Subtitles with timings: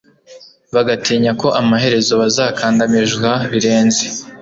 [0.73, 4.05] bagatinya ko amaherezo bazakandamizwa birenze